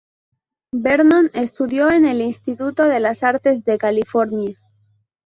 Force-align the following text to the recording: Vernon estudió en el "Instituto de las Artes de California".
Vernon 0.73 1.29
estudió 1.35 1.91
en 1.91 2.07
el 2.07 2.21
"Instituto 2.21 2.85
de 2.85 2.99
las 2.99 3.21
Artes 3.21 3.63
de 3.65 3.77
California". 3.77 4.57